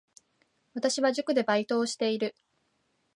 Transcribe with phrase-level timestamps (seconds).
[0.73, 2.35] 私は塾でバイトをしている